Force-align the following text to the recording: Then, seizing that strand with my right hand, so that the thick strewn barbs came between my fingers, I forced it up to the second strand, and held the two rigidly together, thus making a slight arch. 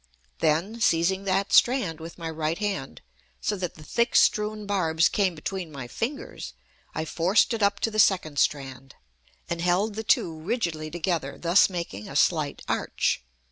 Then, 0.39 0.79
seizing 0.81 1.25
that 1.25 1.53
strand 1.53 1.99
with 1.99 2.17
my 2.17 2.27
right 2.27 2.57
hand, 2.57 3.01
so 3.39 3.55
that 3.57 3.75
the 3.75 3.83
thick 3.83 4.15
strewn 4.15 4.65
barbs 4.65 5.07
came 5.07 5.35
between 5.35 5.71
my 5.71 5.87
fingers, 5.87 6.53
I 6.95 7.05
forced 7.05 7.53
it 7.53 7.61
up 7.61 7.79
to 7.81 7.91
the 7.91 7.99
second 7.99 8.39
strand, 8.39 8.95
and 9.47 9.61
held 9.61 9.93
the 9.93 10.01
two 10.03 10.39
rigidly 10.39 10.89
together, 10.89 11.37
thus 11.37 11.69
making 11.69 12.09
a 12.09 12.15
slight 12.15 12.63
arch. 12.67 13.23